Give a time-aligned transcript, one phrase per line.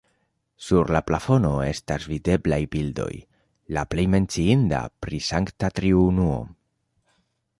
[0.67, 3.11] Sur la plafono estas videblaj bildoj,
[3.77, 6.41] la plej menciinda pri Sankta Triunuo.